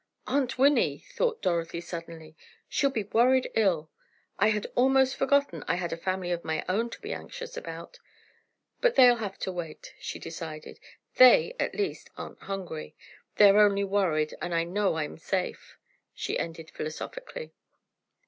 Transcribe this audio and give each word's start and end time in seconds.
"Aunt 0.25 0.57
Winnie," 0.57 1.05
thought 1.15 1.43
Dorothy 1.43 1.79
suddenly, 1.79 2.35
"she'll 2.67 2.89
be 2.89 3.03
worried 3.03 3.51
ill! 3.53 3.91
I 4.39 4.47
had 4.47 4.65
almost 4.73 5.15
forgotten 5.15 5.63
I 5.67 5.75
had 5.75 5.93
a 5.93 5.95
family 5.95 6.31
of 6.31 6.43
my 6.43 6.65
own 6.67 6.89
to 6.89 7.01
be 7.01 7.13
anxious 7.13 7.55
about. 7.55 7.99
But 8.79 8.95
they'll 8.95 9.17
have 9.17 9.37
to 9.37 9.51
wait," 9.51 9.93
she 9.99 10.17
decided, 10.17 10.79
"they, 11.17 11.53
at 11.59 11.75
least, 11.75 12.09
aren't 12.17 12.39
hungry. 12.41 12.95
They 13.35 13.51
are 13.51 13.59
only 13.59 13.83
worried, 13.83 14.33
and 14.41 14.55
I 14.55 14.63
know 14.63 14.97
I'm 14.97 15.19
safe," 15.19 15.77
she 16.15 16.35
ended, 16.39 16.71
philosophically. 16.71 17.53